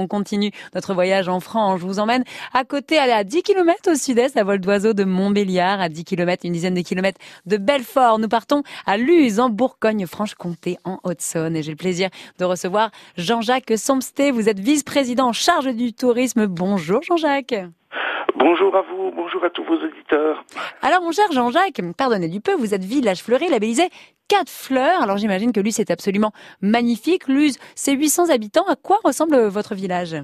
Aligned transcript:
On 0.00 0.06
continue 0.06 0.52
notre 0.76 0.94
voyage 0.94 1.28
en 1.28 1.40
France. 1.40 1.80
Je 1.80 1.84
vous 1.84 1.98
emmène 1.98 2.22
à 2.54 2.62
côté, 2.62 2.98
à 2.98 3.24
10 3.24 3.42
km 3.42 3.90
au 3.90 3.96
sud-est, 3.96 4.36
à 4.36 4.44
vol 4.44 4.60
d'oiseau 4.60 4.92
de 4.92 5.02
Montbéliard, 5.02 5.80
à 5.80 5.88
10 5.88 6.04
km, 6.04 6.46
une 6.46 6.52
dizaine 6.52 6.74
de 6.74 6.82
kilomètres 6.82 7.20
de 7.46 7.56
Belfort. 7.56 8.20
Nous 8.20 8.28
partons 8.28 8.62
à 8.86 8.96
Luz, 8.96 9.40
en 9.40 9.50
Bourgogne-Franche-Comté, 9.50 10.78
en 10.84 11.00
Haute-Saône. 11.02 11.56
Et 11.56 11.64
j'ai 11.64 11.72
le 11.72 11.76
plaisir 11.76 12.10
de 12.38 12.44
recevoir 12.44 12.92
Jean-Jacques 13.16 13.76
Somsté. 13.76 14.30
Vous 14.30 14.48
êtes 14.48 14.60
vice-président 14.60 15.30
en 15.30 15.32
charge 15.32 15.74
du 15.74 15.92
tourisme. 15.92 16.46
Bonjour 16.46 17.02
Jean-Jacques. 17.02 17.56
Bonjour 18.38 18.76
à 18.76 18.82
vous, 18.82 19.10
bonjour 19.10 19.44
à 19.44 19.50
tous 19.50 19.64
vos 19.64 19.74
auditeurs. 19.74 20.44
Alors 20.80 21.02
mon 21.02 21.10
cher 21.10 21.24
Jean-Jacques, 21.32 21.80
pardonnez 21.96 22.28
du 22.28 22.40
peu, 22.40 22.52
vous 22.52 22.72
êtes 22.72 22.84
village 22.84 23.20
fleuri 23.20 23.48
labellisé 23.48 23.88
4 24.28 24.48
fleurs. 24.48 25.02
Alors 25.02 25.16
j'imagine 25.16 25.52
que 25.52 25.58
Luz 25.58 25.80
est 25.80 25.90
absolument 25.90 26.30
magnifique. 26.62 27.26
Luz, 27.26 27.58
c'est 27.74 27.94
800 27.94 28.30
habitants. 28.30 28.64
À 28.68 28.76
quoi 28.76 28.98
ressemble 29.02 29.36
votre 29.48 29.74
village? 29.74 30.14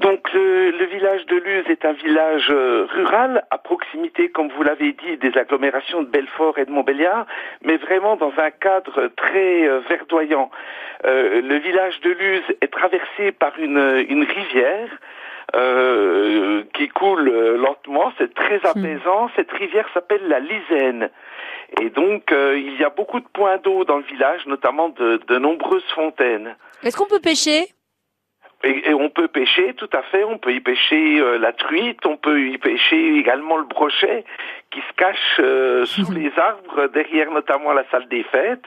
Donc 0.00 0.30
le, 0.34 0.84
village 0.84 1.24
de 1.24 1.36
Luz 1.36 1.64
est 1.70 1.86
un 1.86 1.92
village 1.92 2.48
euh, 2.50 2.86
rural 2.90 3.44
à 3.50 3.56
proximité, 3.56 4.28
comme 4.28 4.50
vous 4.50 4.62
l'avez 4.62 4.92
dit, 4.92 5.16
des 5.16 5.38
agglomérations 5.38 6.02
de 6.02 6.08
Belfort 6.08 6.58
et 6.58 6.66
de 6.66 6.70
Montbéliard, 6.70 7.26
mais 7.62 7.78
vraiment 7.78 8.16
dans 8.16 8.32
un 8.36 8.50
cadre 8.50 9.10
très 9.16 9.66
euh, 9.66 9.80
verdoyant. 9.88 10.50
Euh, 11.06 11.40
le 11.40 11.56
village 11.56 11.98
de 12.02 12.10
Luz 12.10 12.42
est 12.60 12.72
traversé 12.72 13.32
par 13.32 13.58
une, 13.58 14.04
une 14.08 14.24
rivière 14.24 14.90
euh, 15.54 16.64
qui 16.74 16.88
coule 16.88 17.28
euh, 17.28 17.56
lentement, 17.56 18.12
c'est 18.18 18.34
très 18.34 18.58
hmm. 18.58 18.66
apaisant. 18.66 19.30
Cette 19.36 19.50
rivière 19.52 19.88
s'appelle 19.92 20.26
la 20.28 20.40
Lisaine. 20.40 21.10
Et 21.80 21.90
donc, 21.90 22.32
euh, 22.32 22.58
il 22.58 22.76
y 22.78 22.84
a 22.84 22.90
beaucoup 22.90 23.20
de 23.20 23.26
points 23.32 23.58
d'eau 23.58 23.84
dans 23.84 23.98
le 23.98 24.04
village, 24.04 24.46
notamment 24.46 24.88
de, 24.90 25.20
de 25.26 25.38
nombreuses 25.38 25.88
fontaines. 25.94 26.56
Est-ce 26.82 26.96
qu'on 26.96 27.06
peut 27.06 27.20
pêcher? 27.20 27.66
Et, 28.64 28.94
on 28.94 29.10
peut 29.10 29.28
pêcher, 29.28 29.74
tout 29.74 29.90
à 29.92 30.02
fait. 30.02 30.24
On 30.24 30.38
peut 30.38 30.52
y 30.52 30.60
pêcher 30.60 31.22
la 31.38 31.52
truite, 31.52 32.04
on 32.06 32.16
peut 32.16 32.40
y 32.40 32.58
pêcher 32.58 33.16
également 33.16 33.56
le 33.56 33.64
brochet 33.64 34.24
qui 34.70 34.80
se 34.80 34.92
cache 34.96 35.86
sous 35.86 36.12
les 36.12 36.32
arbres, 36.36 36.88
derrière 36.88 37.30
notamment 37.30 37.72
la 37.72 37.84
salle 37.90 38.08
des 38.08 38.22
fêtes. 38.24 38.64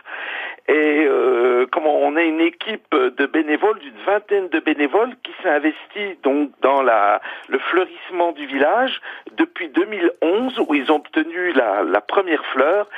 Et 0.70 1.06
euh, 1.08 1.66
comment 1.72 1.95
on 1.95 2.17
a 2.17 2.23
une 2.23 2.42
équipe 2.42 2.94
de 2.94 3.26
bénévoles, 3.26 3.80
d'une 3.80 3.98
vingtaine 4.06 4.50
de 4.50 4.59
bénévoles, 4.59 5.16
qui 5.23 5.31
s'est 5.42 5.50
investie 5.50 6.20
donc 6.23 6.52
dans 6.61 6.82
la, 6.82 7.22
le 7.48 7.58
fleurissement 7.58 8.34
du 8.34 8.45
village 8.45 9.00
depuis 9.38 9.70
2011, 9.70 10.59
où 10.67 10.76
ils 10.76 10.92
ont 10.92 10.98
obtenu 10.98 11.54
la, 11.54 11.84
la 11.84 12.02
première 12.02 12.45
fleur. 12.48 12.89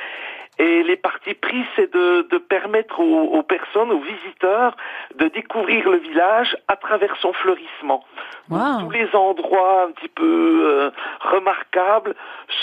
Et 0.60 0.82
les 0.82 0.96
parties 0.96 1.32
prises, 1.32 1.64
c'est 1.74 1.90
de, 1.90 2.28
de, 2.30 2.36
permettre 2.36 3.00
aux, 3.00 3.42
personnes, 3.42 3.90
aux 3.90 4.00
visiteurs, 4.00 4.76
de 5.14 5.28
découvrir 5.28 5.88
le 5.88 5.96
village 5.96 6.54
à 6.68 6.76
travers 6.76 7.16
son 7.16 7.32
fleurissement. 7.32 8.04
tous 8.50 8.90
les 8.90 9.08
endroits 9.14 9.84
un 9.84 9.92
petit 9.92 10.08
peu 10.08 10.60
euh, 10.62 10.90
remarquables 11.20 12.14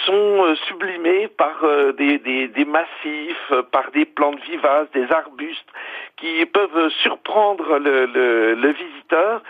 sont 0.06 0.14
euh, 0.45 0.54
sublimés 0.67 1.28
par 1.28 1.64
euh, 1.64 1.92
des, 1.94 2.20
des, 2.20 2.48
des, 2.50 2.66
massifs, 2.66 3.52
par 3.72 3.89
des 3.89 4.06
plantes 4.06 4.42
vivaces, 4.42 4.92
des 4.94 5.11
arbustes 5.11 5.72
qui 6.17 6.45
peuvent 6.45 6.89
surprendre 7.02 7.80
le, 7.80 8.06
le, 8.06 8.54
le 8.54 8.72
visiteur 8.73 9.42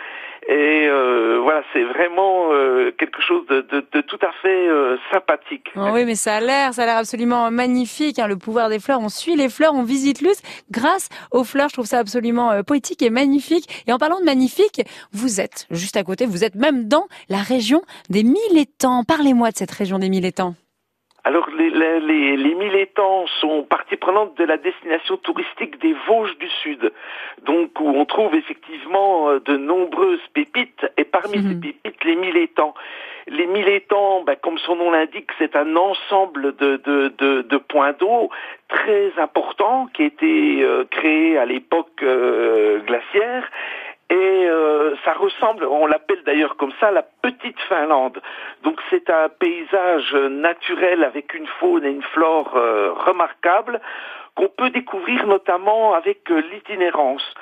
et 0.50 0.88
euh, 0.88 1.40
voilà, 1.42 1.62
c'est 1.74 1.84
vraiment 1.84 2.52
euh, 2.52 2.90
quelque 2.98 3.20
chose 3.20 3.46
de, 3.48 3.60
de, 3.60 3.86
de, 3.92 4.00
tout 4.00 4.18
à 4.22 4.32
fait 4.40 4.68
euh, 4.68 4.96
sympathique. 5.12 5.66
Oh 5.76 5.90
oui, 5.92 6.06
mais 6.06 6.14
ça 6.14 6.36
a 6.36 6.40
l'air, 6.40 6.72
ça 6.72 6.84
a 6.84 6.86
l'air 6.86 6.96
absolument 6.96 7.50
magnifique. 7.50 8.18
Hein, 8.18 8.26
le 8.26 8.36
pouvoir 8.36 8.70
des 8.70 8.78
fleurs, 8.78 9.00
on 9.00 9.10
suit 9.10 9.36
les 9.36 9.50
fleurs, 9.50 9.74
on 9.74 9.82
visite 9.82 10.22
Luce 10.22 10.40
grâce 10.70 11.10
aux 11.32 11.44
fleurs. 11.44 11.68
Je 11.68 11.74
trouve 11.74 11.84
ça 11.86 11.98
absolument 11.98 12.50
euh, 12.50 12.62
poétique 12.62 13.02
et 13.02 13.10
magnifique. 13.10 13.84
Et 13.86 13.92
en 13.92 13.98
parlant 13.98 14.20
de 14.20 14.24
magnifique, 14.24 14.80
vous 15.12 15.38
êtes 15.38 15.66
juste 15.70 15.98
à 15.98 16.02
côté, 16.02 16.24
vous 16.24 16.44
êtes 16.44 16.54
même 16.54 16.88
dans 16.88 17.08
la 17.28 17.42
région 17.42 17.82
des 18.08 18.22
Mille 18.22 18.56
Étangs. 18.56 19.04
Parlez-moi 19.04 19.50
de 19.50 19.56
cette 19.56 19.72
région 19.72 19.98
des 19.98 20.08
Mille 20.08 20.24
Étangs. 20.24 20.54
Alors 21.28 21.46
les, 21.50 21.68
les, 21.68 22.38
les 22.38 22.54
militants 22.54 23.26
sont 23.42 23.62
partie 23.62 23.96
prenante 23.96 24.38
de 24.38 24.44
la 24.44 24.56
destination 24.56 25.18
touristique 25.18 25.78
des 25.78 25.94
Vosges 26.06 26.38
du 26.38 26.48
Sud, 26.62 26.90
donc 27.44 27.78
où 27.78 27.86
on 27.86 28.06
trouve 28.06 28.34
effectivement 28.34 29.28
euh, 29.28 29.38
de 29.40 29.58
nombreuses 29.58 30.26
pépites, 30.32 30.86
et 30.96 31.04
parmi 31.04 31.34
ces 31.34 31.54
mhm. 31.54 31.60
pépites, 31.60 32.02
les 32.04 32.16
militants. 32.16 32.72
Les 33.26 33.46
militants, 33.46 34.22
ben, 34.22 34.36
comme 34.36 34.56
son 34.56 34.76
nom 34.76 34.90
l'indique, 34.90 35.28
c'est 35.38 35.54
un 35.54 35.76
ensemble 35.76 36.56
de, 36.56 36.78
de, 36.78 37.12
de, 37.18 37.42
de 37.42 37.56
points 37.58 37.92
d'eau 37.92 38.30
très 38.68 39.12
importants 39.18 39.86
qui 39.92 40.04
a 40.04 40.06
été 40.06 40.62
euh, 40.62 40.84
créé 40.90 41.36
à 41.36 41.44
l'époque 41.44 42.02
euh, 42.02 42.80
glaciaire 42.86 43.50
et 44.10 44.14
euh, 44.48 44.94
ça 45.04 45.12
ressemble, 45.12 45.64
on 45.64 45.86
l'appelle 45.86 46.22
d'ailleurs 46.24 46.56
comme 46.56 46.72
ça, 46.80 46.90
la 46.90 47.02
petite 47.02 47.60
Finlande. 47.68 48.20
Donc 48.62 48.80
c'est 48.88 49.10
un 49.10 49.28
paysage 49.28 50.14
naturel 50.14 51.04
avec 51.04 51.34
une 51.34 51.46
faune 51.60 51.84
et 51.84 51.90
une 51.90 52.02
flore 52.02 52.56
euh, 52.56 52.92
remarquables 52.94 53.80
qu'on 54.34 54.48
peut 54.48 54.70
découvrir 54.70 55.26
notamment 55.26 55.92
avec 55.92 56.30
euh, 56.30 56.40
l'itinérance. 56.50 57.34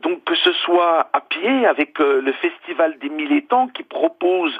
Donc 0.00 0.24
que 0.24 0.34
ce 0.34 0.52
soit 0.52 1.08
à 1.12 1.20
pied 1.20 1.66
avec 1.66 1.98
le 1.98 2.32
festival 2.32 2.98
des 2.98 3.08
mille 3.08 3.32
étangs 3.32 3.68
qui 3.68 3.84
propose 3.84 4.52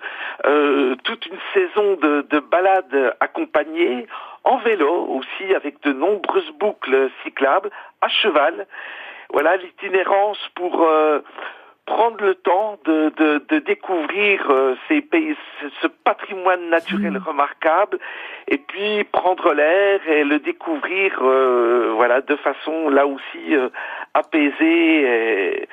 toute 0.42 1.26
une 1.26 1.38
saison 1.52 1.98
de 2.00 2.38
balades 2.38 3.14
accompagnées, 3.20 4.06
en 4.44 4.58
vélo 4.58 5.06
aussi 5.08 5.54
avec 5.54 5.82
de 5.82 5.92
nombreuses 5.92 6.50
boucles 6.52 7.10
cyclables, 7.24 7.70
à 8.00 8.08
cheval 8.08 8.66
voilà 9.34 9.56
l'itinérance 9.56 10.38
pour 10.54 10.84
euh, 10.84 11.18
prendre 11.86 12.24
le 12.24 12.36
temps 12.36 12.78
de, 12.84 13.12
de, 13.16 13.44
de 13.48 13.58
découvrir 13.58 14.48
euh, 14.48 14.76
ces 14.86 15.00
pays, 15.02 15.34
ce 15.82 15.88
patrimoine 15.88 16.70
naturel 16.70 17.14
mmh. 17.14 17.24
remarquable, 17.26 17.98
et 18.46 18.58
puis 18.58 19.02
prendre 19.02 19.52
l'air 19.52 20.00
et 20.08 20.22
le 20.22 20.38
découvrir, 20.38 21.18
euh, 21.20 21.92
voilà, 21.96 22.20
de 22.20 22.36
façon 22.36 22.88
là 22.88 23.08
aussi 23.08 23.56
apaisée 24.14 25.02
et, 25.02 25.68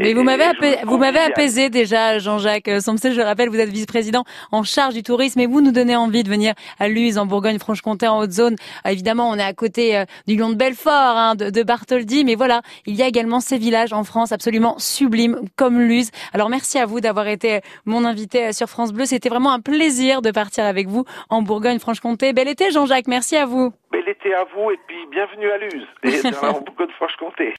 mais 0.00 0.12
vous 0.12 0.22
m'avez 0.22 0.44
vous 0.84 0.98
m'avez 0.98 1.20
apaisé 1.20 1.70
déjà, 1.70 2.18
Jean-Jacques 2.18 2.70
Sompsel. 2.80 3.12
Je 3.12 3.18
le 3.20 3.24
rappelle, 3.24 3.48
vous 3.48 3.60
êtes 3.60 3.70
vice-président 3.70 4.24
en 4.50 4.62
charge 4.62 4.94
du 4.94 5.02
tourisme 5.02 5.40
et 5.40 5.46
vous 5.46 5.60
nous 5.60 5.70
donnez 5.70 5.94
envie 5.94 6.22
de 6.22 6.28
venir 6.28 6.54
à 6.80 6.88
Luz, 6.88 7.16
en 7.16 7.26
Bourgogne-Franche-Comté, 7.26 8.08
en 8.08 8.18
Haute-Zone. 8.18 8.56
Ah, 8.82 8.92
évidemment, 8.92 9.30
on 9.30 9.36
est 9.36 9.42
à 9.42 9.52
côté 9.52 9.96
euh, 9.96 10.04
du 10.26 10.36
Lion 10.36 10.50
de 10.50 10.56
Belfort, 10.56 10.92
hein, 10.92 11.34
de, 11.36 11.50
de, 11.50 11.62
Bartholdi, 11.62 12.24
mais 12.24 12.34
voilà, 12.34 12.62
il 12.86 12.96
y 12.96 13.02
a 13.02 13.06
également 13.06 13.40
ces 13.40 13.58
villages 13.58 13.92
en 13.92 14.04
France 14.04 14.32
absolument 14.32 14.78
sublimes 14.78 15.40
comme 15.56 15.80
Luz. 15.80 16.10
Alors 16.32 16.48
merci 16.48 16.78
à 16.78 16.86
vous 16.86 17.00
d'avoir 17.00 17.28
été 17.28 17.60
mon 17.84 18.04
invité 18.04 18.52
sur 18.52 18.68
France 18.68 18.92
Bleu. 18.92 19.04
C'était 19.04 19.28
vraiment 19.28 19.52
un 19.52 19.60
plaisir 19.60 20.22
de 20.22 20.30
partir 20.30 20.64
avec 20.64 20.88
vous 20.88 21.04
en 21.30 21.42
Bourgogne-Franche-Comté. 21.42 22.32
Bel 22.32 22.48
été, 22.48 22.70
Jean-Jacques. 22.70 23.08
Merci 23.08 23.36
à 23.36 23.46
vous. 23.46 23.72
Bel 23.92 24.08
été 24.08 24.34
à 24.34 24.44
vous 24.54 24.70
et 24.70 24.78
puis 24.86 25.06
bienvenue 25.10 25.50
à 25.50 25.58
Luz 25.58 25.86
et 26.02 26.36
en 26.44 26.60
Bourgogne-Franche-Comté. 26.60 27.52